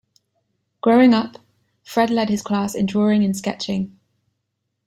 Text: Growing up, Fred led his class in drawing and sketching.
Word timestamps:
Growing 0.81 1.13
up, 1.13 1.37
Fred 1.83 2.09
led 2.09 2.27
his 2.29 2.41
class 2.41 2.73
in 2.73 2.87
drawing 2.87 3.23
and 3.23 3.37
sketching. 3.37 3.99